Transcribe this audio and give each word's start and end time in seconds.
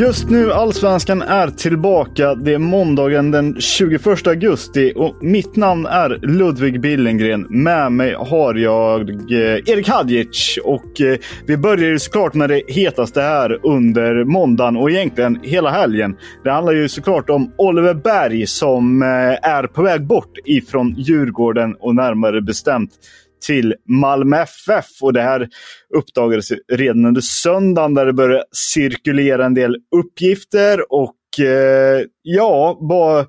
Just 0.00 0.30
nu 0.30 0.52
Allsvenskan 0.52 1.22
är 1.22 1.48
tillbaka. 1.48 2.34
Det 2.34 2.54
är 2.54 2.58
måndagen 2.58 3.30
den 3.30 3.60
21 3.60 4.26
augusti 4.26 4.92
och 4.96 5.16
mitt 5.20 5.56
namn 5.56 5.86
är 5.86 6.18
Ludvig 6.22 6.80
Billengren. 6.80 7.46
Med 7.50 7.92
mig 7.92 8.14
har 8.14 8.54
jag 8.54 9.10
eh, 9.10 9.36
Erik 9.66 9.88
Hadjic 9.88 10.58
och 10.64 11.00
eh, 11.00 11.18
vi 11.46 11.56
börjar 11.56 11.88
ju 11.88 11.98
såklart 11.98 12.34
med 12.34 12.48
det 12.48 12.62
hetaste 12.68 13.20
här 13.20 13.66
under 13.66 14.24
måndagen 14.24 14.76
och 14.76 14.90
egentligen 14.90 15.40
hela 15.42 15.70
helgen. 15.70 16.16
Det 16.44 16.50
handlar 16.50 16.72
ju 16.72 16.88
såklart 16.88 17.30
om 17.30 17.52
Oliver 17.58 17.94
Berg 17.94 18.46
som 18.46 19.02
eh, 19.02 19.50
är 19.50 19.66
på 19.66 19.82
väg 19.82 20.06
bort 20.06 20.38
ifrån 20.44 20.94
Djurgården 20.98 21.76
och 21.80 21.94
närmare 21.94 22.42
bestämt 22.42 22.90
till 23.40 23.74
Malmö 23.88 24.36
FF. 24.42 24.86
Och 25.02 25.12
det 25.12 25.22
här 25.22 25.48
uppdagades 25.96 26.48
redan 26.72 27.04
under 27.04 27.20
söndagen 27.20 27.94
där 27.94 28.06
det 28.06 28.12
började 28.12 28.44
cirkulera 28.74 29.44
en 29.44 29.54
del 29.54 29.76
uppgifter 29.96 30.92
och 30.92 31.44
eh, 31.46 32.04
ja, 32.22 32.78
bara 32.88 33.26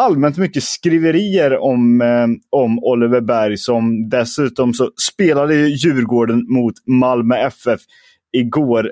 allmänt 0.00 0.38
mycket 0.38 0.62
skriverier 0.62 1.58
om, 1.58 2.00
eh, 2.00 2.26
om 2.50 2.78
Oliver 2.78 3.20
Berg 3.20 3.56
som 3.56 4.08
dessutom 4.08 4.74
så 4.74 4.90
spelade 5.12 5.54
Djurgården 5.54 6.46
mot 6.48 6.74
Malmö 6.86 7.36
FF 7.36 7.80
igår 8.36 8.90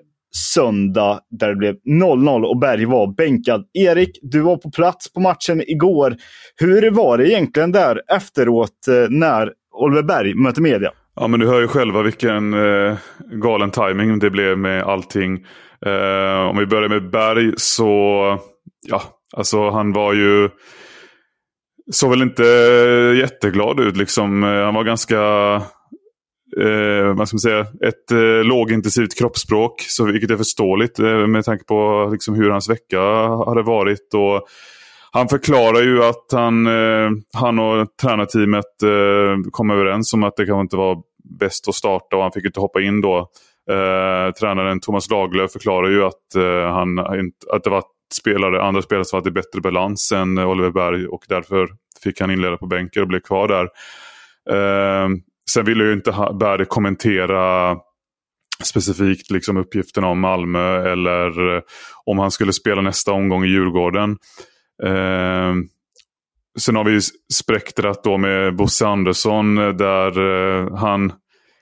söndag 0.54 1.20
där 1.30 1.48
det 1.48 1.56
blev 1.56 1.74
0-0 1.74 2.44
och 2.44 2.58
Berg 2.58 2.84
var 2.84 3.14
bänkad. 3.14 3.64
Erik, 3.72 4.18
du 4.22 4.40
var 4.40 4.56
på 4.56 4.70
plats 4.70 5.12
på 5.12 5.20
matchen 5.20 5.62
igår. 5.66 6.16
Hur 6.56 6.90
var 6.90 7.18
det 7.18 7.30
egentligen 7.30 7.72
där 7.72 8.00
efteråt 8.12 8.88
eh, 8.88 9.10
när 9.10 9.52
Oliver 9.72 10.02
Berg 10.02 10.34
möter 10.34 10.62
media. 10.62 10.90
Ja 11.16 11.26
men 11.26 11.40
du 11.40 11.46
hör 11.46 11.60
ju 11.60 11.68
själva 11.68 12.02
vilken 12.02 12.54
eh, 12.54 12.96
galen 13.20 13.70
timing 13.70 14.18
det 14.18 14.30
blev 14.30 14.58
med 14.58 14.82
allting. 14.82 15.46
Eh, 15.86 16.48
om 16.50 16.58
vi 16.58 16.66
börjar 16.66 16.88
med 16.88 17.10
Berg 17.10 17.52
så, 17.56 17.90
ja, 18.88 19.02
alltså 19.36 19.70
han 19.70 19.92
var 19.92 20.12
ju, 20.12 20.48
såg 21.92 22.10
väl 22.10 22.22
inte 22.22 22.44
eh, 22.44 23.18
jätteglad 23.18 23.80
ut 23.80 23.96
liksom. 23.96 24.44
Eh, 24.44 24.64
han 24.64 24.74
var 24.74 24.84
ganska, 24.84 25.20
eh, 26.60 27.14
vad 27.14 27.28
ska 27.28 27.34
man 27.34 27.40
säga, 27.40 27.60
ett 27.60 28.10
eh, 28.10 28.44
lågintensivt 28.44 29.18
kroppsspråk. 29.18 29.80
Så, 29.80 30.04
vilket 30.04 30.30
är 30.30 30.36
förståeligt 30.36 30.98
eh, 30.98 31.26
med 31.26 31.44
tanke 31.44 31.64
på 31.64 32.08
liksom, 32.12 32.34
hur 32.34 32.50
hans 32.50 32.70
vecka 32.70 33.00
hade 33.46 33.62
varit. 33.62 34.14
Och 34.14 34.48
han 35.12 35.28
förklarar 35.28 35.82
ju 35.82 36.04
att 36.04 36.26
han, 36.32 36.66
eh, 36.66 37.10
han 37.32 37.58
och 37.58 37.88
tränarteamet 38.02 38.82
eh, 38.82 39.50
kom 39.50 39.70
överens 39.70 40.14
om 40.14 40.24
att 40.24 40.36
det 40.36 40.46
kanske 40.46 40.60
inte 40.60 40.76
var 40.76 41.02
bäst 41.38 41.68
att 41.68 41.74
starta 41.74 42.16
och 42.16 42.22
han 42.22 42.32
fick 42.32 42.44
inte 42.44 42.60
hoppa 42.60 42.80
in 42.80 43.00
då. 43.00 43.18
Eh, 43.70 44.32
tränaren 44.32 44.80
Thomas 44.80 45.10
Lagerlöf 45.10 45.52
förklarar 45.52 45.90
ju 45.90 46.04
att, 46.04 46.34
eh, 46.36 46.74
han, 46.74 46.98
att 47.52 47.64
det 47.64 47.70
var 47.70 47.82
spelare, 48.14 48.62
andra 48.62 48.82
spelare 48.82 49.04
som 49.04 49.16
hade 49.16 49.30
bättre 49.30 49.60
balans 49.60 50.12
än 50.14 50.38
Oliver 50.38 50.70
Berg 50.70 51.06
och 51.06 51.24
därför 51.28 51.68
fick 52.02 52.20
han 52.20 52.30
inleda 52.30 52.56
på 52.56 52.66
bänken 52.66 53.02
och 53.02 53.08
blev 53.08 53.20
kvar 53.20 53.48
där. 53.48 53.68
Eh, 54.50 55.08
sen 55.50 55.64
ville 55.64 55.84
ju 55.84 55.92
inte 55.92 56.28
Berg 56.40 56.64
kommentera 56.64 57.76
specifikt 58.64 59.30
liksom 59.30 59.56
uppgifterna 59.56 60.06
om 60.06 60.20
Malmö 60.20 60.92
eller 60.92 61.56
eh, 61.56 61.62
om 62.04 62.18
han 62.18 62.30
skulle 62.30 62.52
spela 62.52 62.82
nästa 62.82 63.12
omgång 63.12 63.44
i 63.44 63.48
Djurgården. 63.48 64.16
Eh, 64.84 65.54
sen 66.58 66.76
har 66.76 66.84
vi 66.84 67.00
spektrat 67.34 68.04
då 68.04 68.18
med 68.18 68.56
Bosse 68.56 68.86
Andersson 68.86 69.58
eh, 69.58 69.68
där 69.68 70.18
eh, 70.18 70.76
han 70.76 71.12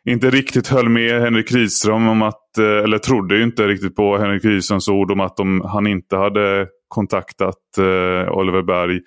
inte 0.05 0.31
riktigt 0.31 0.69
höll 0.69 0.89
med 0.89 1.23
Henrik 1.23 1.53
Rydström 1.53 2.09
om 2.09 2.23
att, 2.23 2.59
eh, 2.59 2.65
eller 2.65 2.99
trodde 2.99 3.43
inte 3.43 3.67
riktigt 3.67 3.97
på 3.97 4.19
Henrik 4.19 4.45
Rydströms 4.45 4.89
ord 4.89 5.11
om 5.11 5.21
att 5.21 5.37
de, 5.37 5.61
han 5.61 5.87
inte 5.87 6.17
hade 6.17 6.67
kontaktat 6.89 7.79
eh, 7.79 8.33
Oliver 8.33 8.63
Berg 8.63 9.01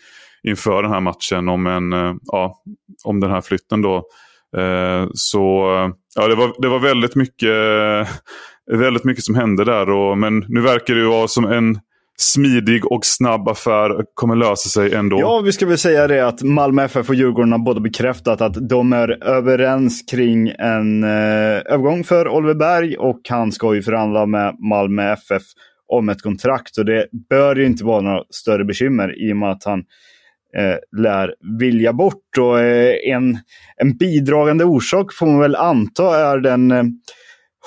inför 0.43 0.83
den 0.83 0.91
här 0.91 0.99
matchen 0.99 1.49
om, 1.49 1.67
en, 1.67 1.93
eh, 1.93 2.13
ja, 2.21 2.63
om 3.03 3.19
den 3.19 3.31
här 3.31 3.41
flytten. 3.41 3.81
Då. 3.81 3.95
Eh, 4.57 5.07
så 5.13 5.75
eh, 5.75 5.89
ja, 6.15 6.27
det, 6.27 6.35
var, 6.35 6.61
det 6.61 6.67
var 6.67 6.79
väldigt 6.79 7.15
mycket, 7.15 7.49
väldigt 8.71 9.03
mycket 9.03 9.23
som 9.23 9.35
hände 9.35 9.65
där. 9.65 9.89
Och, 9.89 10.17
men 10.17 10.45
nu 10.47 10.61
verkar 10.61 10.95
det 10.95 11.07
vara 11.07 11.27
som 11.27 11.45
en 11.45 11.79
smidig 12.17 12.91
och 12.91 13.05
snabb 13.05 13.47
affär 13.47 14.03
kommer 14.13 14.35
lösa 14.35 14.69
sig 14.69 14.93
ändå. 14.93 15.19
Ja, 15.19 15.41
vi 15.45 15.51
ska 15.51 15.65
väl 15.65 15.77
säga 15.77 16.07
det 16.07 16.27
att 16.27 16.41
Malmö 16.41 16.83
FF 16.83 17.09
och 17.09 17.15
Djurgården 17.15 17.51
har 17.51 17.59
båda 17.59 17.79
bekräftat 17.79 18.41
att 18.41 18.69
de 18.69 18.93
är 18.93 19.23
överens 19.23 20.03
kring 20.11 20.47
en 20.47 21.03
eh, 21.03 21.09
övergång 21.65 22.03
för 22.03 22.27
Oliver 22.27 22.55
Berg 22.55 22.97
och 22.97 23.21
han 23.29 23.51
ska 23.51 23.75
ju 23.75 23.81
förhandla 23.81 24.25
med 24.25 24.55
Malmö 24.59 25.13
FF 25.13 25.43
om 25.87 26.09
ett 26.09 26.21
kontrakt 26.21 26.77
och 26.77 26.85
det 26.85 27.07
bör 27.29 27.55
ju 27.55 27.65
inte 27.65 27.85
vara 27.85 28.01
några 28.01 28.23
större 28.29 28.65
bekymmer 28.65 29.29
i 29.29 29.33
och 29.33 29.37
med 29.37 29.51
att 29.51 29.63
han 29.63 29.79
eh, 30.57 31.01
lär 31.01 31.35
vilja 31.59 31.93
bort. 31.93 32.37
Och, 32.39 32.59
eh, 32.59 33.13
en, 33.13 33.37
en 33.77 33.97
bidragande 33.97 34.63
orsak 34.63 35.13
får 35.13 35.25
man 35.25 35.39
väl 35.39 35.55
anta 35.55 36.31
är 36.31 36.37
den 36.37 36.71
eh, 36.71 36.83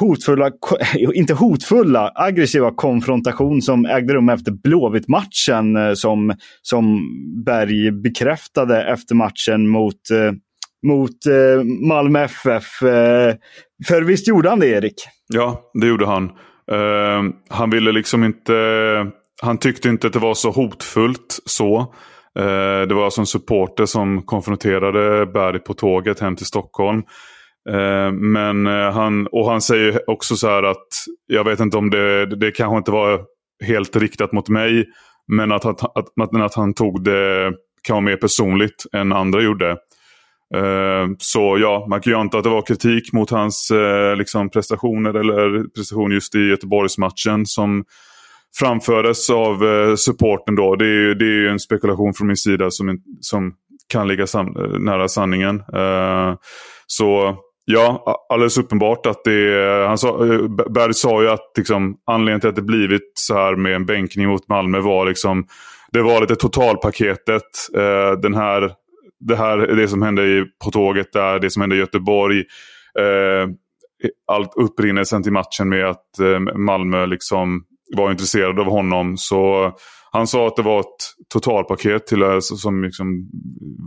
hotfulla, 0.00 0.50
inte 1.14 1.34
hotfulla, 1.34 2.12
aggressiva 2.14 2.70
konfrontation 2.70 3.62
som 3.62 3.86
ägde 3.86 4.14
rum 4.14 4.28
efter 4.28 4.52
Blåvitt-matchen 4.52 5.76
eh, 5.76 5.94
som, 5.94 6.34
som 6.62 7.00
Berg 7.44 7.90
bekräftade 7.92 8.82
efter 8.92 9.14
matchen 9.14 9.68
mot, 9.68 10.10
eh, 10.10 10.32
mot 10.86 11.26
eh, 11.26 11.64
Malmö 11.88 12.24
FF. 12.24 12.78
För 13.86 14.02
visst 14.02 14.28
gjorde 14.28 14.48
han 14.48 14.60
det, 14.60 14.68
Erik? 14.68 14.94
Ja, 15.28 15.70
det 15.80 15.86
gjorde 15.86 16.06
han. 16.06 16.30
Uh, 16.72 17.32
han 17.48 17.70
ville 17.70 17.92
liksom 17.92 18.24
inte... 18.24 18.52
Han 19.42 19.58
tyckte 19.58 19.88
inte 19.88 20.06
att 20.06 20.12
det 20.12 20.18
var 20.18 20.34
så 20.34 20.50
hotfullt 20.50 21.38
så. 21.44 21.78
Uh, 22.38 22.88
det 22.88 22.94
var 22.94 23.04
alltså 23.04 23.20
en 23.20 23.26
supporter 23.26 23.86
som 23.86 24.22
konfronterade 24.22 25.26
Berg 25.26 25.58
på 25.58 25.74
tåget 25.74 26.20
hem 26.20 26.36
till 26.36 26.46
Stockholm. 26.46 27.02
Eh, 27.68 28.12
men 28.12 28.66
eh, 28.66 28.92
han, 28.92 29.26
och 29.26 29.50
han 29.50 29.60
säger 29.60 30.10
också 30.10 30.36
så 30.36 30.48
här 30.48 30.62
att 30.62 30.86
jag 31.26 31.44
vet 31.44 31.60
inte 31.60 31.76
om 31.76 31.90
det, 31.90 32.26
det 32.26 32.50
kanske 32.50 32.76
inte 32.76 32.90
var 32.90 33.24
helt 33.64 33.96
riktat 33.96 34.32
mot 34.32 34.48
mig. 34.48 34.84
Men 35.32 35.52
att, 35.52 35.64
att, 35.64 35.82
att, 35.82 36.34
att 36.42 36.54
han 36.54 36.74
tog 36.74 37.04
det 37.04 37.52
kan 37.82 37.94
vara 37.94 38.04
mer 38.04 38.16
personligt 38.16 38.84
än 38.92 39.12
andra 39.12 39.42
gjorde. 39.42 39.70
Eh, 40.54 41.06
så 41.18 41.58
ja, 41.60 41.86
man 41.90 42.00
kan 42.00 42.12
ju 42.12 42.18
anta 42.18 42.38
att 42.38 42.44
det 42.44 42.50
var 42.50 42.62
kritik 42.62 43.12
mot 43.12 43.30
hans 43.30 43.72
liksom 44.16 44.50
prestationer 44.50 45.14
eller 45.14 45.64
prestation 45.74 46.10
just 46.10 46.34
i 46.34 46.38
Göteborgsmatchen 46.38 47.46
som 47.46 47.84
framfördes 48.58 49.30
av 49.30 49.56
supporten 49.96 50.54
då. 50.54 50.76
Det 50.76 50.86
är, 50.86 51.14
det 51.14 51.24
är 51.24 51.48
en 51.48 51.60
spekulation 51.60 52.14
från 52.14 52.26
min 52.26 52.36
sida 52.36 52.70
som, 52.70 52.98
som 53.20 53.54
kan 53.88 54.08
ligga 54.08 54.26
nära 54.78 55.08
sanningen. 55.08 55.62
så 56.86 57.36
Ja, 57.68 58.16
alldeles 58.28 58.58
uppenbart 58.58 59.06
att 59.06 59.24
det 59.24 59.86
han 59.88 59.98
sa, 59.98 60.08
eh, 60.08 60.48
Berg 60.48 60.94
sa 60.94 61.22
ju 61.22 61.28
att 61.28 61.52
liksom, 61.56 61.96
anledningen 62.06 62.40
till 62.40 62.48
att 62.48 62.56
det 62.56 62.62
blivit 62.62 63.12
så 63.14 63.34
här 63.34 63.56
med 63.56 63.74
en 63.74 63.86
bänkning 63.86 64.28
mot 64.28 64.48
Malmö 64.48 64.80
var 64.80 65.06
liksom 65.06 65.46
det 65.92 66.02
var 66.02 66.20
lite 66.20 66.36
totalpaketet. 66.36 67.42
Eh, 67.76 68.20
den 68.22 68.34
här 68.34 68.72
det 69.20 69.36
här, 69.36 69.56
det 69.58 69.88
som 69.88 70.02
hände 70.02 70.22
i, 70.22 70.44
på 70.64 70.70
tåget 70.70 71.12
där, 71.12 71.38
det 71.38 71.50
som 71.50 71.60
hände 71.60 71.76
i 71.76 71.78
Göteborg. 71.78 72.38
Eh, 72.98 73.48
allt 74.26 74.52
upprinnelsen 74.56 75.22
till 75.22 75.32
matchen 75.32 75.68
med 75.68 75.86
att 75.86 76.18
eh, 76.18 76.56
Malmö 76.56 77.06
liksom 77.06 77.64
var 77.96 78.10
intresserad 78.10 78.60
av 78.60 78.66
honom. 78.66 79.16
Så 79.16 79.72
han 80.11 80.26
sa 80.26 80.47
att 80.47 80.56
det 80.56 80.62
var 80.62 80.81
ett 80.81 80.87
totalpaket 81.32 82.06
till, 82.06 82.23
som 82.41 82.85
liksom 82.85 83.29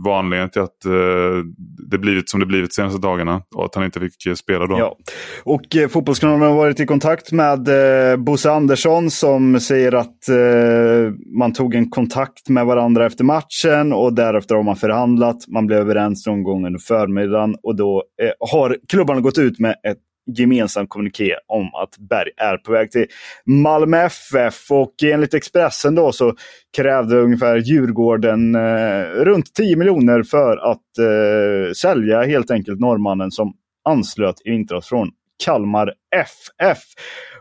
var 0.04 0.18
anledningen 0.18 0.50
till 0.50 0.62
att 0.62 0.84
eh, 0.84 1.44
det 1.90 1.98
blivit 1.98 2.30
som 2.30 2.40
det 2.40 2.46
blivit 2.46 2.70
de 2.70 2.74
senaste 2.74 2.98
dagarna. 2.98 3.42
Och 3.56 3.64
att 3.64 3.74
han 3.74 3.84
inte 3.84 4.00
fick 4.00 4.26
eh, 4.26 4.34
spela 4.34 4.66
då. 4.66 4.78
Ja. 4.78 4.96
Och 5.44 5.76
eh, 5.76 5.88
Fotbollskanalen 5.88 6.42
har 6.42 6.56
varit 6.56 6.80
i 6.80 6.86
kontakt 6.86 7.32
med 7.32 7.68
eh, 7.68 8.16
Bosse 8.16 8.50
Andersson 8.50 9.10
som 9.10 9.60
säger 9.60 9.94
att 9.94 10.28
eh, 10.28 11.12
man 11.38 11.52
tog 11.52 11.74
en 11.74 11.90
kontakt 11.90 12.48
med 12.48 12.66
varandra 12.66 13.06
efter 13.06 13.24
matchen 13.24 13.92
och 13.92 14.12
därefter 14.12 14.54
har 14.54 14.62
man 14.62 14.76
förhandlat. 14.76 15.36
Man 15.48 15.66
blev 15.66 15.78
överens 15.78 16.26
någon 16.26 16.42
gång 16.42 16.66
under 16.66 16.80
förmiddagen 16.80 17.56
och 17.62 17.76
då 17.76 18.02
eh, 18.22 18.48
har 18.52 18.76
klubbarna 18.88 19.20
gått 19.20 19.38
ut 19.38 19.58
med 19.58 19.70
ett 19.70 19.98
gemensam 20.26 20.86
kommuniké 20.86 21.36
om 21.46 21.74
att 21.74 21.98
Berg 21.98 22.30
är 22.36 22.56
på 22.56 22.72
väg 22.72 22.90
till 22.90 23.06
Malmö 23.46 23.96
FF. 23.96 24.70
Och 24.70 24.94
enligt 25.02 25.34
Expressen 25.34 25.94
då 25.94 26.12
så 26.12 26.34
krävde 26.76 27.16
ungefär 27.16 27.56
Djurgården 27.56 28.54
eh, 28.54 29.02
runt 29.02 29.54
10 29.54 29.76
miljoner 29.76 30.22
för 30.22 30.56
att 30.56 30.98
eh, 30.98 31.72
sälja 31.72 32.22
helt 32.22 32.50
enkelt 32.50 32.80
norrmannen 32.80 33.30
som 33.30 33.52
anslöt 33.84 34.36
i 34.44 34.50
vintras 34.50 34.88
från 34.88 35.10
Kalmar 35.44 35.94
FF. 36.16 36.78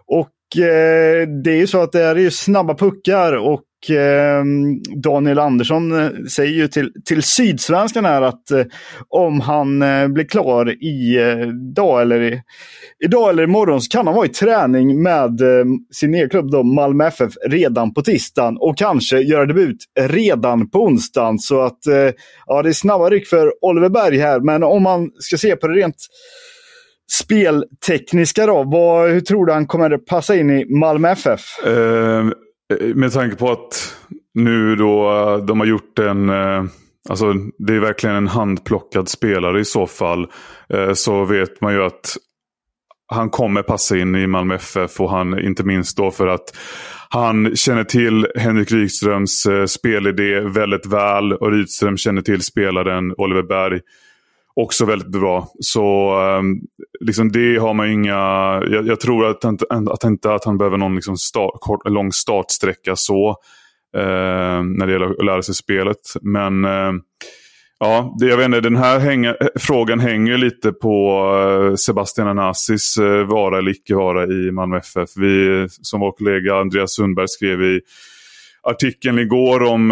Och 0.05 0.29
Eh, 0.57 1.27
det 1.43 1.51
är 1.51 1.57
ju 1.57 1.67
så 1.67 1.81
att 1.81 1.91
det 1.91 2.03
är 2.03 2.15
ju 2.15 2.31
snabba 2.31 2.75
puckar 2.75 3.33
och 3.33 3.91
eh, 3.91 4.43
Daniel 5.03 5.39
Andersson 5.39 5.99
eh, 5.99 6.09
säger 6.31 6.53
ju 6.53 6.67
till, 6.67 6.91
till 7.05 7.23
Sydsvenskan 7.23 8.05
här 8.05 8.21
att 8.21 8.43
om 9.09 9.41
han 9.41 9.79
blir 10.13 10.23
klar 10.23 10.83
i 10.83 11.17
dag 11.75 12.01
eller 12.01 12.21
i, 12.21 12.41
idag 13.05 13.29
eller 13.29 13.43
imorgon 13.43 13.81
så 13.81 13.89
kan 13.89 14.07
han 14.07 14.15
vara 14.15 14.25
i 14.25 14.29
träning 14.29 15.03
med 15.03 15.41
sin 15.93 16.13
egen 16.13 16.29
klubb 16.29 16.51
då, 16.51 16.63
Malmö 16.63 17.07
FF 17.07 17.33
redan 17.47 17.93
på 17.93 18.01
tisdagen 18.01 18.57
och 18.59 18.77
kanske 18.77 19.19
göra 19.19 19.45
debut 19.45 19.85
redan 19.99 20.69
på 20.69 20.83
onsdagen. 20.83 21.39
Så 21.39 21.61
att 21.61 21.79
ja, 22.45 22.61
det 22.61 22.69
är 22.69 22.73
snabba 22.73 23.09
ryck 23.09 23.27
för 23.27 23.65
Oliver 23.65 23.89
Berg 23.89 24.17
här. 24.17 24.39
Men 24.39 24.63
om 24.63 24.83
man 24.83 25.09
ska 25.19 25.37
se 25.37 25.55
på 25.55 25.67
det 25.67 25.73
rent 25.73 25.95
speltekniska 27.11 28.45
då, 28.45 28.63
vad, 28.63 29.09
hur 29.09 29.21
tror 29.21 29.45
du 29.45 29.53
han 29.53 29.67
kommer 29.67 29.97
passa 29.97 30.35
in 30.35 30.49
i 30.49 30.65
Malmö 30.65 31.09
FF? 31.09 31.41
Eh, 31.65 32.25
med 32.95 33.13
tanke 33.13 33.35
på 33.35 33.51
att 33.51 33.95
nu 34.33 34.75
då 34.75 35.37
de 35.47 35.59
har 35.59 35.67
gjort 35.67 35.99
en... 35.99 36.29
Eh, 36.29 36.63
alltså 37.09 37.33
det 37.57 37.73
är 37.75 37.79
verkligen 37.79 38.15
en 38.15 38.27
handplockad 38.27 39.09
spelare 39.09 39.59
i 39.59 39.65
så 39.65 39.87
fall. 39.87 40.27
Eh, 40.73 40.93
så 40.93 41.25
vet 41.25 41.61
man 41.61 41.73
ju 41.73 41.83
att 41.83 42.17
han 43.07 43.29
kommer 43.29 43.63
passa 43.63 43.97
in 43.97 44.15
i 44.15 44.27
Malmö 44.27 44.55
FF 44.55 44.99
och 44.99 45.09
han 45.09 45.39
inte 45.39 45.63
minst 45.63 45.97
då 45.97 46.11
för 46.11 46.27
att 46.27 46.55
han 47.09 47.55
känner 47.55 47.83
till 47.83 48.27
Henrik 48.35 48.71
Rydströms 48.71 49.45
eh, 49.45 49.65
spelidé 49.65 50.39
väldigt 50.39 50.85
väl 50.85 51.33
och 51.33 51.51
Rydström 51.51 51.97
känner 51.97 52.21
till 52.21 52.41
spelaren 52.41 53.13
Oliver 53.17 53.43
Berg 53.43 53.79
också 54.61 54.85
väldigt 54.85 55.11
bra. 55.11 55.47
Så 55.59 56.15
um, 56.39 56.61
liksom 56.99 57.31
det 57.31 57.57
har 57.57 57.73
man 57.73 57.91
inga... 57.91 58.15
Jag, 58.69 58.87
jag 58.87 58.99
tror 58.99 59.25
att, 59.25 59.45
att, 59.45 59.63
att, 59.69 60.03
inte 60.03 60.33
att 60.33 60.45
han 60.45 60.57
behöver 60.57 60.77
någon 60.77 60.95
liksom 60.95 61.17
start, 61.17 61.53
kort, 61.59 61.89
lång 61.89 62.11
startsträcka 62.11 62.95
så. 62.95 63.29
Uh, 63.97 64.63
när 64.63 64.85
det 64.85 64.93
gäller 64.93 65.19
att 65.19 65.25
lära 65.25 65.41
sig 65.41 65.55
spelet. 65.55 65.97
Men 66.21 66.65
uh, 66.65 66.93
ja, 67.79 68.15
det, 68.19 68.25
jag 68.25 68.37
vet 68.37 68.45
inte, 68.45 68.61
den 68.61 68.75
här 68.75 68.99
hänga, 68.99 69.35
frågan 69.59 69.99
hänger 69.99 70.37
lite 70.37 70.71
på 70.71 71.25
uh, 71.35 71.75
Sebastian 71.75 72.27
Anasis 72.27 72.97
uh, 72.97 73.19
eh, 73.19 73.25
vara 73.25 73.57
eller 73.57 73.71
icke 73.71 73.95
vara 73.95 74.23
i 74.23 74.51
Malmö 74.51 74.77
FF. 74.77 75.09
Vi, 75.15 75.67
som 75.69 75.99
vår 75.99 76.11
kollega 76.11 76.55
Andreas 76.55 76.95
Sundberg 76.95 77.27
skrev 77.27 77.63
i 77.63 77.81
artikeln 78.63 79.19
igår 79.19 79.63
om 79.63 79.91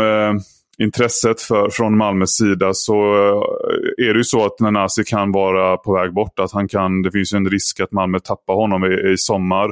intresset 0.82 1.42
för, 1.42 1.70
från 1.70 1.98
Malmös 1.98 2.38
sida 2.38 2.74
så 2.74 2.94
eh, 2.94 4.08
är 4.08 4.14
det 4.14 4.18
ju 4.18 4.24
så 4.24 4.46
att 4.46 4.60
Nanasi 4.60 5.04
kan 5.04 5.32
vara 5.32 5.78
på 5.78 5.94
väg 5.94 6.14
bort. 6.14 6.40
Att 6.40 6.52
han 6.52 6.68
kan, 6.68 7.02
det 7.02 7.12
finns 7.12 7.34
en 7.34 7.50
risk 7.50 7.80
att 7.80 7.92
Malmö 7.92 8.20
tappar 8.20 8.54
honom 8.54 8.86
i, 8.86 9.12
i 9.12 9.18
sommar. 9.18 9.72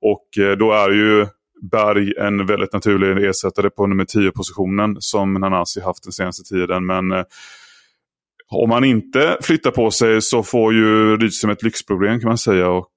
Och 0.00 0.38
eh, 0.44 0.56
då 0.56 0.72
är 0.72 0.90
ju 0.90 1.26
Berg 1.70 2.12
en 2.18 2.46
väldigt 2.46 2.72
naturlig 2.72 3.28
ersättare 3.28 3.70
på 3.70 3.86
nummer 3.86 4.04
10-positionen 4.04 4.96
som 4.98 5.32
Nanasi 5.32 5.80
haft 5.80 6.02
den 6.02 6.12
senaste 6.12 6.54
tiden. 6.54 6.86
Men 6.86 7.12
eh, 7.12 7.24
om 8.50 8.70
han 8.70 8.84
inte 8.84 9.38
flyttar 9.42 9.70
på 9.70 9.90
sig 9.90 10.22
så 10.22 10.42
får 10.42 10.74
ju 10.74 11.16
Rydström 11.16 11.50
ett 11.50 11.62
lyxproblem 11.62 12.20
kan 12.20 12.28
man 12.28 12.38
säga. 12.38 12.68
Och 12.68 12.92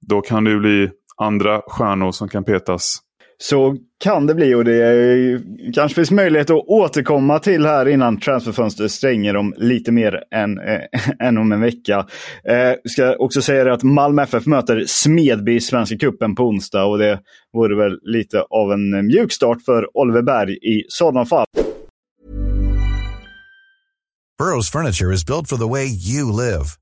då 0.00 0.20
kan 0.20 0.44
det 0.44 0.50
ju 0.50 0.58
bli 0.60 0.90
andra 1.16 1.62
stjärnor 1.66 2.12
som 2.12 2.28
kan 2.28 2.44
petas. 2.44 2.98
Så 3.42 3.76
kan 4.04 4.26
det 4.26 4.34
bli 4.34 4.54
och 4.54 4.64
det 4.64 4.74
är, 4.74 5.40
kanske 5.72 5.94
finns 5.94 6.10
möjlighet 6.10 6.50
att 6.50 6.64
återkomma 6.66 7.38
till 7.38 7.66
här 7.66 7.88
innan 7.88 8.20
transferfönstret 8.20 8.90
stänger 8.90 9.36
om 9.36 9.54
lite 9.56 9.92
mer 9.92 10.22
än, 10.34 10.58
äh, 10.58 10.80
än 11.26 11.38
om 11.38 11.52
en 11.52 11.60
vecka. 11.60 12.06
Eh, 12.48 12.72
ska 12.84 13.16
också 13.16 13.42
säga 13.42 13.64
det 13.64 13.72
att 13.72 13.82
Malmö 13.82 14.22
FF 14.22 14.46
möter 14.46 14.84
Smedby 14.86 15.54
i 15.54 15.60
Svenska 15.60 15.96
Cupen 15.96 16.34
på 16.34 16.42
onsdag 16.42 16.84
och 16.84 16.98
det 16.98 17.20
vore 17.52 17.76
väl 17.76 17.98
lite 18.02 18.40
av 18.40 18.72
en 18.72 19.06
mjuk 19.06 19.32
start 19.32 19.62
för 19.62 19.96
Oliver 19.96 20.22
Berg 20.22 20.52
i 20.52 20.84
sådana 20.88 21.26
fall. 21.26 21.46
Burrows 24.38 24.70
furniture 24.70 25.14
is 25.14 25.26
built 25.26 25.48
for 25.48 25.56
the 25.56 25.68
way 25.68 25.86
you 25.86 26.32
live. 26.32 26.81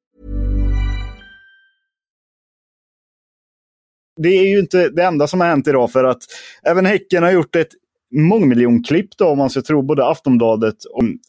Det 4.17 4.29
är 4.29 4.47
ju 4.47 4.59
inte 4.59 4.89
det 4.89 5.03
enda 5.03 5.27
som 5.27 5.41
har 5.41 5.47
hänt 5.47 5.67
idag 5.67 5.91
för 5.91 6.03
att 6.03 6.21
även 6.63 6.85
Häcken 6.85 7.23
har 7.23 7.31
gjort 7.31 7.55
ett 7.55 7.71
mångmiljonklipp 8.15 9.17
då 9.17 9.27
om 9.27 9.37
man 9.37 9.49
ska 9.49 9.61
tro 9.61 9.81
både 9.81 10.07
Aftonbladet 10.07 10.75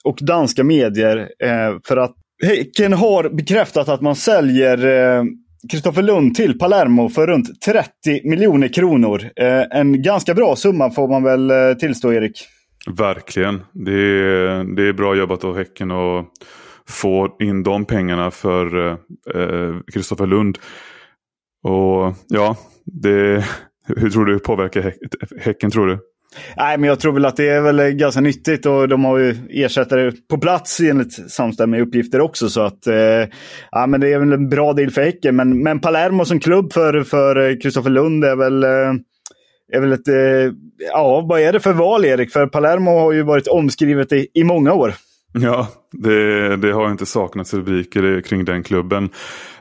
och, 0.05 0.19
danska 0.21 0.65
medier. 0.65 1.17
Eh, 1.43 1.79
för 1.85 1.97
att 1.97 2.15
Häcken 2.43 2.93
har 2.93 3.29
bekräftat 3.29 3.89
att 3.89 4.01
man 4.01 4.17
säljer 4.17 4.87
eh, 4.87 5.25
Kristoffer 5.71 6.03
eh, 6.03 6.07
Lund 6.07 6.35
till 6.35 6.59
Palermo 6.59 7.09
för 7.09 7.27
runt 7.27 7.61
30 7.61 7.89
miljoner 8.29 8.69
kronor. 8.69 9.31
Eh, 9.37 9.79
en 9.79 10.03
ganska 10.03 10.35
bra 10.35 10.57
summa 10.57 10.91
får 10.91 11.09
man 11.09 11.23
väl 11.23 11.51
eh, 11.51 11.75
tillstå 11.75 12.13
Erik. 12.13 12.47
Verkligen. 12.91 13.63
Det 13.73 13.93
är, 13.93 14.77
det 14.77 14.89
är 14.89 14.93
bra 14.93 15.17
jobbat 15.17 15.45
av 15.45 15.57
Häcken 15.57 15.91
att 15.91 16.27
få 16.89 17.37
in 17.41 17.63
de 17.63 17.85
pengarna 17.85 18.31
för 18.31 18.87
eh, 18.87 18.97
eh, 19.35 19.77
Kristoffer 19.93 20.25
eh, 20.25 20.31
Lund. 20.31 20.59
Och 21.63 22.15
ja, 22.29 22.57
det, 22.85 23.45
hur 23.87 24.11
tror 24.11 24.25
du 24.25 24.35
det 24.35 24.39
påverkar 24.39 24.95
Häcken 25.41 25.71
tror 25.71 25.87
du? 25.87 25.99
Nej, 26.57 26.79
men 26.79 26.89
jag 26.89 27.01
tror 27.01 27.13
väl 27.13 27.25
att 27.25 27.37
det 27.37 27.49
är 27.49 27.61
väl 27.61 27.91
ganska 27.91 28.21
nyttigt 28.21 28.67
och 28.67 28.89
de 28.89 29.05
har 29.05 29.19
ju 29.19 29.37
ersättare 29.51 30.13
på 30.31 30.39
plats 30.39 30.81
enligt 30.81 31.31
samstämmiga 31.31 31.83
uppgifter 31.83 32.21
också. 32.21 32.49
Så 32.49 32.61
att 32.61 32.87
eh, 32.87 33.29
ja, 33.71 33.87
men 33.87 34.01
det 34.01 34.13
är 34.13 34.19
väl 34.19 34.33
en 34.33 34.49
bra 34.49 34.73
del 34.73 34.91
för 34.91 35.03
Häcken. 35.03 35.37
Men, 35.37 35.63
men 35.63 35.81
Palermo 35.81 36.25
som 36.25 36.41
klubb 36.41 36.73
för 36.73 37.03
för 37.03 37.51
eh, 37.51 37.57
Kristoffer 37.57 37.91
Lund 37.91 38.25
är 38.25 38.37
väl, 38.37 38.65
eh, 38.65 38.95
är 39.73 39.81
väl 39.81 39.93
ett... 39.93 40.09
Eh, 40.09 40.55
ja, 40.93 41.27
vad 41.29 41.41
är 41.41 41.53
det 41.53 41.61
för 41.61 41.73
val 41.73 42.05
Erik? 42.05 42.33
För 42.33 42.47
Palermo 42.47 42.91
har 42.91 43.13
ju 43.13 43.23
varit 43.23 43.47
omskrivet 43.47 44.13
i, 44.13 44.27
i 44.35 44.45
många 44.45 44.73
år. 44.73 44.95
Ja, 45.35 45.69
det, 45.93 46.57
det, 46.57 46.73
har 46.73 46.91
inte 46.91 47.07
saknats 47.07 47.55
rubriker 47.55 48.21
kring 48.21 48.45
den 48.45 48.63
klubben. 48.63 49.05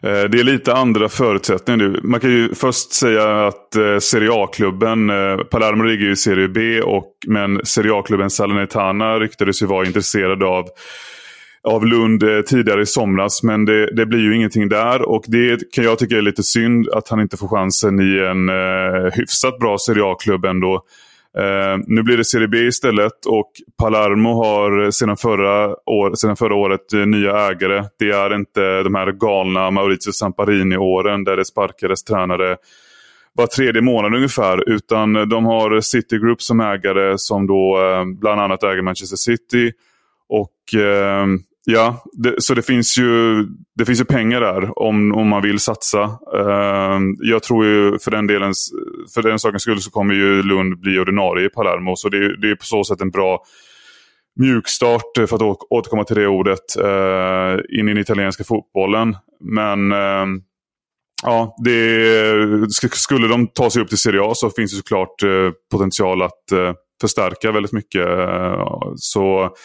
Eh, 0.01 0.23
det 0.23 0.39
är 0.39 0.43
lite 0.43 0.73
andra 0.73 1.09
förutsättningar 1.09 1.77
nu. 1.77 1.99
Man 2.03 2.19
kan 2.19 2.29
ju 2.29 2.55
först 2.55 2.93
säga 2.93 3.47
att 3.47 3.75
eh, 3.75 3.97
Serie 3.99 4.29
A-klubben, 4.33 5.09
eh, 5.09 5.37
Palermo 5.37 5.83
ligger 5.83 6.05
ju 6.05 6.11
i 6.11 6.15
Serie 6.15 6.47
B, 6.47 6.81
och, 6.81 7.13
men 7.27 7.65
Serie 7.65 7.93
A-klubben 7.93 8.29
Salernitana 8.29 9.19
ryktades 9.19 9.61
ju 9.61 9.65
vara 9.65 9.85
intresserad 9.85 10.43
av 10.43 10.65
av 11.63 11.85
Lund 11.85 12.23
tidigare 12.47 12.81
i 12.81 12.85
somras. 12.85 13.43
Men 13.43 13.65
det, 13.65 13.95
det, 13.95 14.05
blir 14.05 14.19
ju 14.19 14.35
ingenting 14.35 14.69
där. 14.69 15.01
Och 15.01 15.23
det 15.27 15.71
kan 15.71 15.83
jag 15.83 15.99
tycka 15.99 16.17
är 16.17 16.21
lite 16.21 16.43
synd 16.43 16.89
att 16.89 17.09
han 17.09 17.19
inte 17.19 17.37
får 17.37 17.47
chansen 17.47 17.99
i 17.99 18.19
en 18.19 18.49
eh, 18.49 19.11
hyfsat 19.13 19.59
bra 19.59 19.77
Serie 19.77 20.03
A-klubb 20.03 20.45
ändå. 20.45 20.83
Eh, 21.37 21.77
nu 21.87 22.03
blir 22.03 22.17
det 22.17 22.25
Serie 22.25 22.47
B 22.47 22.57
istället 22.57 23.25
och 23.25 23.51
Palermo 23.77 24.33
har 24.33 24.91
sedan 24.91 25.17
förra, 25.17 25.67
år, 25.89 26.15
sedan 26.15 26.37
förra 26.37 26.55
året 26.55 26.93
eh, 26.93 27.05
nya 27.05 27.49
ägare. 27.49 27.83
Det 27.99 28.09
är 28.09 28.35
inte 28.35 28.83
de 28.83 28.95
här 28.95 29.11
galna 29.11 29.71
Maurizio 29.71 30.11
Samparini-åren 30.11 31.23
där 31.23 31.37
det 31.37 31.45
sparkades 31.45 32.03
tränare 32.03 32.57
var 33.33 33.47
tredje 33.47 33.81
månad 33.81 34.15
ungefär. 34.15 34.69
Utan 34.69 35.13
de 35.13 35.45
har 35.45 35.81
City 35.81 36.17
Group 36.17 36.41
som 36.41 36.59
ägare 36.59 37.17
som 37.17 37.47
då 37.47 37.81
eh, 37.81 38.05
bland 38.05 38.41
annat 38.41 38.63
äger 38.63 38.81
Manchester 38.81 39.17
City. 39.17 39.71
Och 40.29 40.79
eh, 40.79 41.25
Ja, 41.65 42.03
det, 42.13 42.35
så 42.37 42.53
det 42.53 42.61
finns, 42.61 42.97
ju, 42.97 43.43
det 43.75 43.85
finns 43.85 43.99
ju 43.99 44.05
pengar 44.05 44.41
där 44.41 44.79
om, 44.79 45.11
om 45.11 45.27
man 45.27 45.41
vill 45.41 45.59
satsa. 45.59 46.03
Uh, 46.35 46.99
jag 47.19 47.43
tror 47.43 47.65
ju 47.65 47.99
för 47.99 48.11
den 48.11 48.27
delen, 48.27 48.53
för 49.13 49.21
den 49.21 49.39
sakens 49.39 49.61
skull 49.63 49.81
så 49.81 49.91
kommer 49.91 50.13
ju 50.13 50.43
Lund 50.43 50.79
bli 50.79 50.99
ordinarie 50.99 51.45
i 51.45 51.49
Palermo. 51.49 51.95
Så 51.95 52.09
det, 52.09 52.41
det 52.41 52.51
är 52.51 52.55
på 52.55 52.65
så 52.65 52.83
sätt 52.83 53.01
en 53.01 53.11
bra 53.11 53.43
mjukstart, 54.39 55.11
för 55.15 55.35
att 55.35 55.57
återkomma 55.69 56.03
till 56.03 56.15
det 56.15 56.27
ordet, 56.27 56.77
uh, 56.79 57.79
in 57.79 57.89
i 57.89 57.93
den 57.93 57.97
italienska 57.97 58.43
fotbollen. 58.43 59.17
Men 59.39 59.91
uh, 59.91 60.27
ja, 61.23 61.55
det, 61.63 62.73
skulle 62.91 63.27
de 63.27 63.47
ta 63.47 63.69
sig 63.69 63.81
upp 63.81 63.89
till 63.89 63.97
Serie 63.97 64.21
A 64.23 64.31
så 64.35 64.49
finns 64.49 64.71
det 64.71 64.77
såklart 64.77 65.23
uh, 65.23 65.51
potential 65.71 66.21
att 66.21 66.43
uh, 66.53 66.73
förstärka 67.01 67.51
väldigt 67.51 67.71
mycket. 67.71 68.07
så 68.95 69.55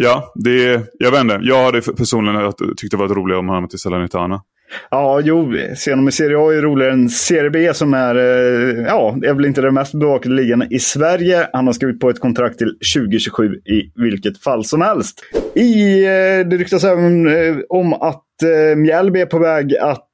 Ja, 0.00 0.32
det, 0.34 0.86
jag 0.98 1.10
vet 1.10 1.20
inte. 1.20 1.38
Jag 1.42 1.64
hade 1.64 1.80
personligen 1.80 2.52
tyckt 2.76 2.90
det 2.90 2.96
varit 2.96 3.16
roligare 3.16 3.40
om 3.40 3.48
han 3.48 3.62
var 3.62 3.74
i 3.74 3.78
Salernitana. 3.78 4.42
Ja, 4.90 5.20
jo, 5.24 5.52
Serien 5.76 5.98
honom 5.98 6.08
i 6.08 6.12
Serie 6.12 6.38
A 6.38 6.52
är 6.52 6.62
roligare 6.62 6.92
än 6.92 7.08
Serie 7.08 7.50
B 7.50 7.74
som 7.74 7.94
är, 7.94 8.14
Ja, 8.14 8.86
ja, 8.86 9.28
är 9.28 9.34
väl 9.34 9.44
inte 9.44 9.60
den 9.60 9.74
mest 9.74 9.94
bevakade 9.94 10.34
ligan 10.34 10.66
i 10.70 10.78
Sverige. 10.78 11.48
Han 11.52 11.66
har 11.66 11.72
skrivit 11.72 12.00
på 12.00 12.10
ett 12.10 12.20
kontrakt 12.20 12.58
till 12.58 12.78
2027 12.96 13.54
i 13.54 13.92
vilket 13.94 14.42
fall 14.42 14.64
som 14.64 14.80
helst. 14.80 15.20
I, 15.54 16.04
eh, 16.04 16.48
det 16.48 16.56
ryktas 16.56 16.84
även 16.84 17.26
eh, 17.26 17.56
om 17.68 17.92
att 17.92 18.24
Mjällby 18.76 19.20
är 19.20 19.26
på 19.26 19.38
väg 19.38 19.76
att 19.76 20.08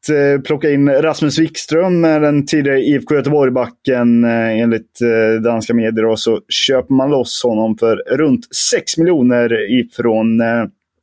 plocka 0.44 0.70
in 0.70 0.90
Rasmus 0.90 1.38
Wikström, 1.38 2.02
den 2.02 2.46
tidigare 2.46 2.80
IFK 2.80 3.14
Göteborg-backen. 3.14 4.24
Enligt 4.24 4.98
danska 5.44 5.74
medier 5.74 6.16
så 6.16 6.40
köper 6.48 6.94
man 6.94 7.10
loss 7.10 7.42
honom 7.44 7.78
för 7.78 7.96
runt 7.96 8.54
6 8.54 8.98
miljoner 8.98 9.70
ifrån 9.80 10.42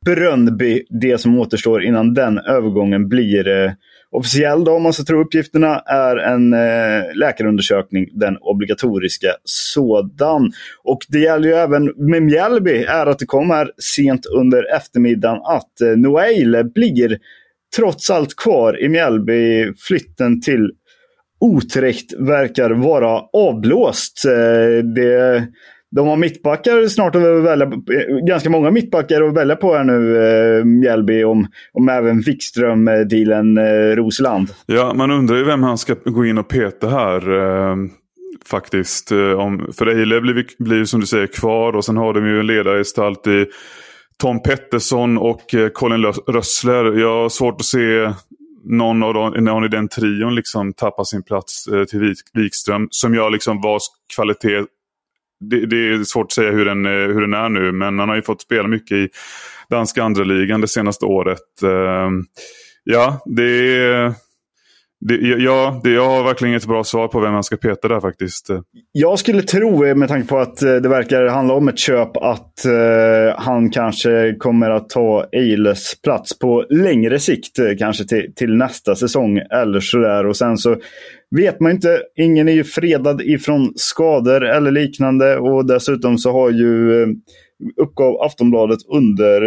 Brönnby 0.04 0.82
det 0.90 1.18
som 1.18 1.38
återstår 1.38 1.82
innan 1.84 2.14
den 2.14 2.38
övergången 2.38 3.08
blir 3.08 3.48
eh, 3.48 3.72
officiell, 4.10 4.64
då, 4.64 4.72
om 4.72 4.82
man 4.82 4.92
ska 4.92 5.02
tro 5.04 5.20
uppgifterna, 5.20 5.78
är 5.78 6.16
en 6.16 6.52
eh, 6.52 7.14
läkarundersökning, 7.14 8.08
den 8.12 8.36
obligatoriska 8.40 9.28
sådan. 9.44 10.52
Och 10.84 10.98
det 11.08 11.18
gäller 11.18 11.48
ju 11.48 11.54
även 11.54 11.84
med 11.96 12.22
Mjällby, 12.22 12.84
är 12.84 13.06
att 13.06 13.18
det 13.18 13.26
kommer 13.26 13.70
sent 13.78 14.26
under 14.26 14.76
eftermiddagen 14.76 15.40
att 15.44 15.80
eh, 15.80 15.88
Noel 15.88 16.70
blir 16.74 17.18
trots 17.76 18.10
allt 18.10 18.36
kvar 18.36 18.80
i 18.80 18.88
Mjällby. 18.88 19.72
Flytten 19.88 20.40
till 20.40 20.70
Utrecht 21.56 22.12
verkar 22.18 22.70
vara 22.70 23.20
avblåst. 23.32 24.24
Eh, 24.24 24.84
det 24.84 25.46
de 25.92 26.08
har 26.08 26.16
mittbackar 26.16 26.88
snart 26.88 27.14
att 27.14 27.22
välja, 27.22 27.72
ganska 28.26 28.50
många 28.50 28.70
mittbackar 28.70 29.22
att 29.22 29.36
välja 29.36 29.56
på 29.56 29.74
här 29.74 29.84
nu, 29.84 30.16
eh, 30.16 30.64
Mjällby, 30.64 31.24
om, 31.24 31.46
om 31.72 31.88
även 31.88 32.20
Wikström-dealen 32.20 33.58
eh, 33.58 33.96
Rosland. 33.96 34.48
Ja, 34.66 34.94
man 34.94 35.10
undrar 35.10 35.36
ju 35.36 35.44
vem 35.44 35.62
han 35.62 35.78
ska 35.78 35.94
gå 36.04 36.26
in 36.26 36.38
och 36.38 36.48
peta 36.48 36.88
här. 36.88 37.32
Eh, 37.38 37.76
faktiskt. 38.46 39.12
Eh, 39.12 39.32
om, 39.32 39.72
för 39.78 39.86
Eile 39.86 40.20
blir, 40.20 40.46
blir 40.58 40.84
som 40.84 41.00
du 41.00 41.06
säger 41.06 41.26
kvar 41.26 41.76
och 41.76 41.84
sen 41.84 41.96
har 41.96 42.14
de 42.14 42.26
ju 42.26 42.40
en 42.40 42.46
ledargestalt 42.46 43.26
i 43.26 43.46
Tom 44.18 44.42
Pettersson 44.42 45.18
och 45.18 45.54
eh, 45.54 45.68
Colin 45.68 46.04
Rössler. 46.26 46.98
Jag 46.98 47.22
har 47.22 47.28
svårt 47.28 47.60
att 47.60 47.66
se 47.66 48.12
någon, 48.64 49.02
av 49.02 49.14
dem, 49.14 49.32
någon 49.44 49.64
i 49.64 49.68
den 49.68 49.88
trion 49.88 50.34
liksom 50.34 50.72
tappa 50.72 51.04
sin 51.04 51.22
plats 51.22 51.66
eh, 51.66 51.84
till 51.84 52.14
Wikström. 52.34 52.88
Som 52.90 53.14
jag 53.14 53.32
liksom 53.32 53.60
vars 53.60 53.82
kvalitet 54.16 54.64
det, 55.42 55.66
det, 55.66 55.76
är 55.76 56.04
svårt 56.04 56.26
att 56.26 56.32
säga 56.32 56.50
hur 56.50 56.64
den, 56.64 56.86
eh, 56.86 56.92
hur 56.92 57.20
den 57.20 57.34
är 57.34 57.48
nu, 57.48 57.72
men 57.72 57.98
han 57.98 58.08
har 58.08 58.16
ju 58.16 58.22
fått 58.22 58.42
spela 58.42 58.68
mycket 58.68 58.96
i 58.96 59.08
danska 59.70 60.02
andra 60.02 60.24
ligan 60.24 60.60
det 60.60 60.68
senaste 60.68 61.04
året. 61.04 61.62
Eh, 61.62 62.10
ja, 62.84 63.22
det 63.26 63.76
är... 63.76 64.14
Det, 65.04 65.14
ja, 65.16 65.80
det, 65.84 65.90
jag 65.90 66.08
har 66.08 66.24
verkligen 66.24 66.52
inget 66.52 66.66
bra 66.66 66.84
svar 66.84 67.08
på 67.08 67.20
vem 67.20 67.32
man 67.32 67.44
ska 67.44 67.56
peta 67.56 67.88
där 67.88 68.00
faktiskt. 68.00 68.48
Jag 68.92 69.18
skulle 69.18 69.42
tro, 69.42 69.84
eh, 69.84 69.94
med 69.94 70.08
tanke 70.08 70.28
på 70.28 70.38
att 70.38 70.62
eh, 70.62 70.74
det 70.74 70.88
verkar 70.88 71.26
handla 71.26 71.54
om 71.54 71.68
ett 71.68 71.78
köp, 71.78 72.16
att 72.16 72.64
eh, 72.64 73.34
han 73.36 73.70
kanske 73.70 74.34
kommer 74.38 74.70
att 74.70 74.88
ta 74.88 75.26
Eiles 75.32 76.00
plats 76.02 76.38
på 76.38 76.64
längre 76.70 77.18
sikt. 77.18 77.58
Eh, 77.58 77.76
kanske 77.78 78.04
till, 78.04 78.32
till 78.36 78.56
nästa 78.56 78.94
säsong 78.94 79.38
eller 79.38 79.80
sådär. 79.80 80.26
Och 80.26 80.36
sen 80.36 80.58
så 80.58 80.76
vet 81.36 81.60
man 81.60 81.72
inte. 81.72 82.00
Ingen 82.16 82.48
är 82.48 82.52
ju 82.52 82.64
fredad 82.64 83.20
ifrån 83.20 83.72
skador 83.76 84.44
eller 84.44 84.70
liknande. 84.70 85.38
Och 85.38 85.66
dessutom 85.66 86.18
så 86.18 86.32
har 86.32 86.50
ju 86.50 87.06
uppgav 87.82 88.20
Aftonbladet 88.20 88.78
under, 88.88 89.42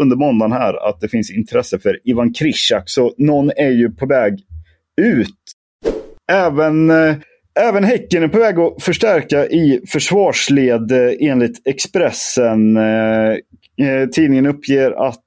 under 0.00 0.16
måndagen 0.16 0.52
här 0.52 0.88
att 0.88 1.00
det 1.00 1.08
finns 1.08 1.30
intresse 1.30 1.78
för 1.78 2.00
Ivan 2.04 2.32
Krishak. 2.32 2.82
Så 2.86 3.14
någon 3.18 3.50
är 3.50 3.70
ju 3.70 3.90
på 3.90 4.06
väg 4.06 4.34
ut. 5.00 5.56
Även, 6.32 6.90
eh, 6.90 7.16
även 7.60 7.84
Häcken 7.84 8.22
är 8.22 8.28
på 8.28 8.38
väg 8.38 8.58
att 8.58 8.82
förstärka 8.82 9.46
i 9.46 9.80
försvarsled 9.88 10.92
eh, 10.92 11.30
enligt 11.30 11.66
Expressen. 11.68 12.76
Eh, 12.76 13.36
tidningen 14.14 14.46
uppger 14.46 15.08
att 15.08 15.22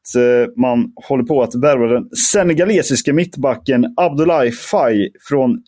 man 0.57 0.91
håller 0.95 1.23
på 1.23 1.41
att 1.41 1.55
värva 1.55 1.85
den 1.85 2.09
senegalesiska 2.09 3.13
mittbacken 3.13 3.93
Abdoulaye 3.97 4.51
Faye 4.51 5.09
från 5.29 5.61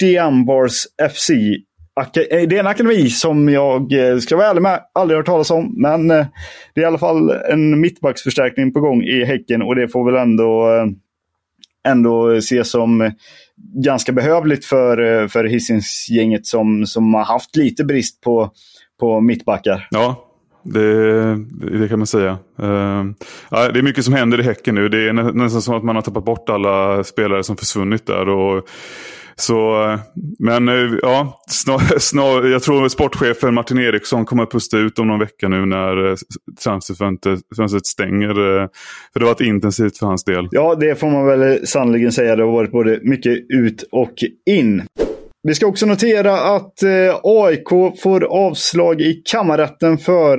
Diambars 0.00 0.86
FC. 1.12 1.30
Det 2.14 2.32
är 2.32 2.52
en 2.52 2.66
akademi 2.66 3.08
som 3.08 3.48
jag 3.48 3.92
ska 4.22 4.36
vara 4.36 4.46
ärlig 4.46 4.62
med, 4.62 4.80
aldrig 4.94 5.18
hört 5.18 5.26
talas 5.26 5.50
om. 5.50 5.74
Men 5.76 6.08
det 6.08 6.24
är 6.74 6.80
i 6.80 6.84
alla 6.84 6.98
fall 6.98 7.30
en 7.30 7.80
mittbacksförstärkning 7.80 8.72
på 8.72 8.80
gång 8.80 9.02
i 9.02 9.24
Häcken 9.24 9.62
och 9.62 9.74
det 9.74 9.88
får 9.88 10.12
väl 10.12 10.22
ändå, 10.22 10.68
ändå 11.88 12.30
ses 12.30 12.70
som 12.70 13.12
ganska 13.56 14.12
behövligt 14.12 14.64
för, 14.64 15.22
eh, 15.22 15.28
för 15.28 15.44
Hisingsgänget 15.44 16.46
som, 16.46 16.86
som 16.86 17.14
har 17.14 17.24
haft 17.24 17.56
lite 17.56 17.84
brist 17.84 18.20
på, 18.20 18.50
på 19.00 19.20
mittbackar. 19.20 19.88
Ja, 19.90 20.30
det, 20.62 21.36
det, 21.78 21.88
kan 21.88 21.98
man 21.98 22.06
säga. 22.06 22.38
Uh, 22.62 23.04
ja, 23.50 23.68
det 23.72 23.78
är 23.78 23.82
mycket 23.82 24.04
som 24.04 24.14
händer 24.14 24.40
i 24.40 24.42
Häcken 24.42 24.74
nu. 24.74 24.88
Det 24.88 25.08
är 25.08 25.12
nästan 25.12 25.62
som 25.62 25.74
att 25.74 25.84
man 25.84 25.96
har 25.96 26.02
tappat 26.02 26.24
bort 26.24 26.48
alla 26.48 27.04
spelare 27.04 27.44
som 27.44 27.56
försvunnit 27.56 28.06
där. 28.06 28.28
Och 28.28 28.68
så, 29.36 29.98
men 30.38 30.68
eh, 30.68 30.98
ja, 31.02 31.40
snar, 31.48 31.98
snar, 31.98 32.44
jag 32.44 32.62
tror 32.62 32.88
sportchefen 32.88 33.54
Martin 33.54 33.78
Eriksson 33.78 34.24
kommer 34.24 34.42
att 34.42 34.50
pusta 34.50 34.78
ut 34.78 34.98
om 34.98 35.08
någon 35.08 35.20
vecka 35.20 35.48
nu 35.48 35.66
när 35.66 36.10
eh, 36.10 36.16
transferfönstret 36.64 37.86
stänger. 37.86 38.28
Eh, 38.28 38.68
för 39.12 39.20
det 39.20 39.26
har 39.26 39.32
varit 39.32 39.40
intensivt 39.40 39.98
för 39.98 40.06
hans 40.06 40.24
del. 40.24 40.48
Ja, 40.50 40.74
det 40.74 40.94
får 40.94 41.10
man 41.10 41.26
väl 41.26 41.66
sannoliken 41.66 42.12
säga. 42.12 42.36
Det 42.36 42.42
har 42.42 42.52
varit 42.52 42.72
både 42.72 43.00
mycket 43.02 43.32
ut 43.48 43.84
och 43.92 44.14
in. 44.46 44.82
Vi 45.42 45.54
ska 45.54 45.66
också 45.66 45.86
notera 45.86 46.40
att 46.40 46.82
AIK 47.22 47.68
får 48.02 48.24
avslag 48.24 49.00
i 49.00 49.22
kammarrätten 49.24 49.98
för 49.98 50.38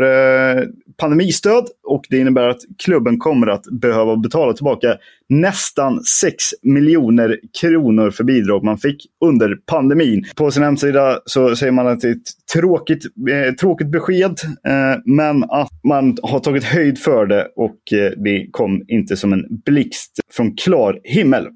pandemistöd 0.97 1.65
och 1.83 2.05
det 2.09 2.17
innebär 2.17 2.49
att 2.49 2.61
klubben 2.83 3.17
kommer 3.19 3.47
att 3.47 3.63
behöva 3.81 4.15
betala 4.15 4.53
tillbaka 4.53 4.97
nästan 5.29 6.03
6 6.03 6.43
miljoner 6.61 7.39
kronor 7.61 8.11
för 8.11 8.23
bidrag 8.23 8.63
man 8.63 8.77
fick 8.77 9.05
under 9.25 9.55
pandemin. 9.65 10.25
På 10.35 10.51
sin 10.51 10.63
hemsida 10.63 11.19
så 11.25 11.55
säger 11.55 11.71
man 11.71 11.87
att 11.87 12.01
det 12.01 12.07
är 12.07 12.11
ett 12.11 12.53
tråkigt, 12.53 13.03
eh, 13.29 13.53
tråkigt 13.53 13.91
besked, 13.91 14.39
eh, 14.67 15.01
men 15.05 15.43
att 15.43 15.69
man 15.87 16.17
har 16.23 16.39
tagit 16.39 16.63
höjd 16.63 16.99
för 16.99 17.25
det 17.25 17.47
och 17.55 17.93
eh, 17.93 18.11
det 18.17 18.47
kom 18.51 18.83
inte 18.87 19.17
som 19.17 19.33
en 19.33 19.45
blixt 19.65 20.19
från 20.31 20.55
klar 20.55 20.99
himmel. 21.03 21.47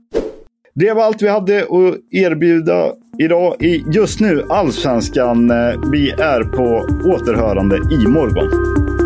Det 0.75 0.93
var 0.93 1.03
allt 1.03 1.22
vi 1.22 1.27
hade 1.27 1.62
att 1.62 1.98
erbjuda 2.12 2.91
idag 3.19 3.63
i 3.63 3.84
just 3.93 4.19
nu 4.19 4.43
Allsvenskan. 4.50 5.51
Eh, 5.51 5.91
vi 5.91 6.12
är 6.12 6.43
på 6.43 6.88
återhörande 7.10 7.75
imorgon. 7.75 8.99